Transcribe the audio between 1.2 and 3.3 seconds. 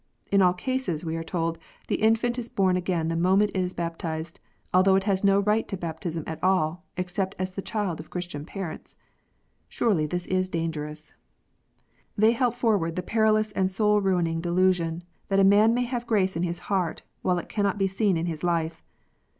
told, the infant is born again the